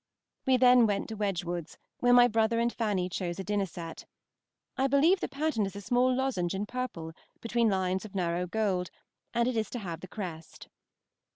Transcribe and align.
We 0.47 0.57
then 0.57 0.87
went 0.87 1.09
to 1.09 1.15
Wedgwood's, 1.15 1.77
where 1.99 2.11
my 2.11 2.27
brother 2.27 2.59
and 2.59 2.73
Fanny 2.73 3.07
chose 3.07 3.37
a 3.37 3.43
dinner 3.43 3.67
set. 3.67 4.05
I 4.75 4.87
believe 4.87 5.19
the 5.19 5.27
pattern 5.27 5.63
is 5.67 5.75
a 5.75 5.81
small 5.81 6.11
lozenge 6.11 6.55
in 6.55 6.65
purple, 6.65 7.13
between 7.39 7.69
lines 7.69 8.03
of 8.03 8.15
narrow 8.15 8.47
gold, 8.47 8.89
and 9.35 9.47
it 9.47 9.55
is 9.55 9.69
to 9.69 9.77
have 9.77 9.99
the 9.99 10.07
crest. 10.07 10.69